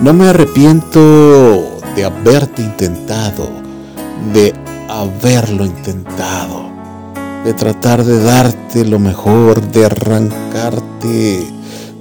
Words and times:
No 0.00 0.12
me 0.12 0.28
arrepiento 0.28 1.78
de 1.96 2.04
haberte 2.04 2.60
intentado, 2.60 3.48
de 4.34 4.54
haberlo 4.90 5.64
intentado, 5.64 6.70
de 7.44 7.54
tratar 7.54 8.04
de 8.04 8.22
darte 8.22 8.84
lo 8.84 8.98
mejor, 8.98 9.62
de 9.72 9.86
arrancarte 9.86 11.46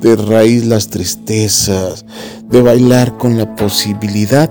de 0.00 0.16
raíz 0.16 0.64
las 0.64 0.88
tristezas, 0.88 2.04
de 2.48 2.62
bailar 2.62 3.18
con 3.18 3.36
la 3.36 3.54
posibilidad 3.56 4.50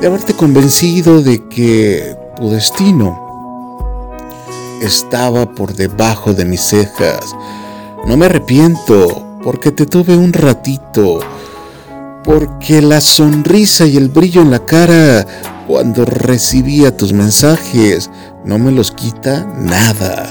de 0.00 0.06
haberte 0.06 0.34
convencido 0.34 1.22
de 1.22 1.48
que 1.48 2.16
tu 2.36 2.50
destino 2.50 4.10
estaba 4.82 5.54
por 5.54 5.74
debajo 5.74 6.34
de 6.34 6.44
mis 6.44 6.60
cejas. 6.60 7.34
No 8.06 8.16
me 8.16 8.26
arrepiento 8.26 9.38
porque 9.44 9.70
te 9.70 9.86
tuve 9.86 10.16
un 10.16 10.32
ratito, 10.32 11.20
porque 12.24 12.82
la 12.82 13.00
sonrisa 13.00 13.86
y 13.86 13.96
el 13.96 14.08
brillo 14.08 14.42
en 14.42 14.50
la 14.50 14.64
cara 14.64 15.26
cuando 15.66 16.04
recibía 16.04 16.96
tus 16.96 17.12
mensajes 17.12 18.10
no 18.44 18.58
me 18.58 18.72
los 18.72 18.90
quita 18.90 19.46
nada 19.58 20.30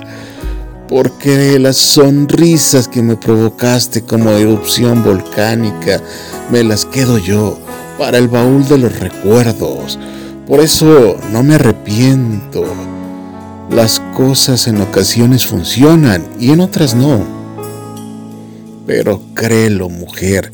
porque 0.91 1.57
las 1.57 1.77
sonrisas 1.77 2.89
que 2.89 3.01
me 3.01 3.15
provocaste 3.15 4.01
como 4.01 4.31
erupción 4.31 5.05
volcánica 5.05 6.01
me 6.51 6.65
las 6.65 6.83
quedo 6.83 7.17
yo 7.17 7.57
para 7.97 8.17
el 8.17 8.27
baúl 8.27 8.67
de 8.67 8.77
los 8.77 8.99
recuerdos. 8.99 9.97
Por 10.45 10.59
eso 10.59 11.15
no 11.31 11.43
me 11.43 11.55
arrepiento. 11.55 12.65
Las 13.69 14.01
cosas 14.17 14.67
en 14.67 14.81
ocasiones 14.81 15.47
funcionan 15.47 16.25
y 16.37 16.51
en 16.51 16.59
otras 16.59 16.93
no. 16.93 17.40
Pero 18.85 19.21
créelo, 19.33 19.89
mujer, 19.89 20.51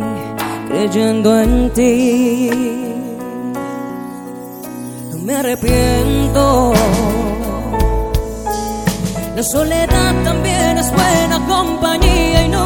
creyendo 0.67 1.39
en 1.39 1.71
ti. 1.73 2.49
No 5.11 5.17
me 5.23 5.35
arrepiento 5.35 6.73
la 9.37 9.43
soledad 9.43 10.15
también 10.23 10.79
es 10.79 10.91
buena 10.91 11.39
compañía 11.45 12.43
y 12.43 12.47
nunca 12.47 12.56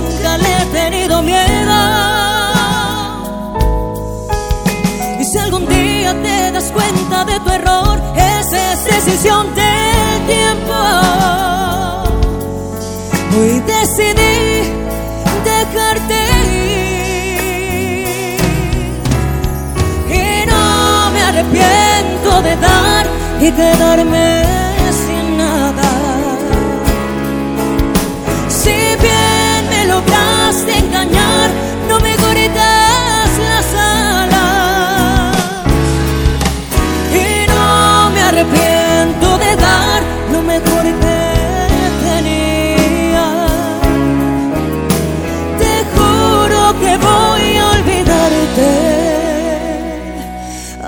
decisión 9.12 9.54
del 9.56 10.26
tiempo. 10.26 10.74
Hoy 13.38 13.62
decidí 13.68 14.72
dejarte 15.44 16.16
ir. 16.54 18.40
Y 20.10 20.46
no 20.50 21.12
me 21.12 21.22
arrepiento 21.22 22.42
de 22.42 22.56
dar 22.56 23.06
y 23.42 23.52
quedarme 23.52 24.61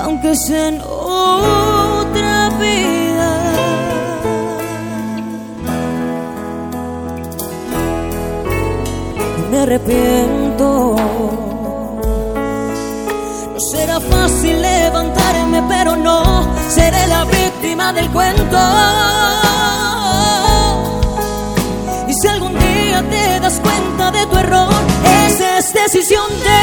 aunque 0.04 0.36
sea 0.36 0.68
en 0.68 0.82
otra 0.82 2.50
vida. 2.60 3.30
me 9.52 9.60
arrepiento. 9.60 10.96
No 13.54 13.60
será 13.72 14.00
fácil 14.00 14.62
levantarme, 14.62 15.64
pero 15.70 15.96
no 15.96 16.48
seré 16.70 17.08
la 17.08 17.24
víctima 17.26 17.94
del 17.94 18.10
cuento. 18.10 18.58
Y 22.08 22.14
si 22.20 22.28
algún 22.28 22.54
día 22.58 23.04
te 23.10 23.40
das 23.40 23.60
cuenta 23.60 24.12
de 24.12 24.26
tu 24.26 24.38
error, 24.38 24.74
esa 25.28 25.60
es 25.60 25.74
decisión 25.74 26.30
del 26.30 26.63